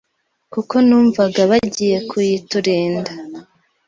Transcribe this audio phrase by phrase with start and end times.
[0.53, 3.11] kuko numvaga bagiye kuyiturinda